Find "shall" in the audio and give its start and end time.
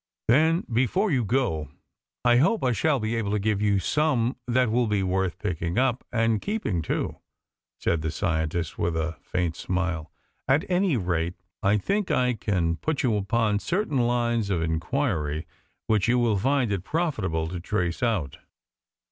2.71-2.99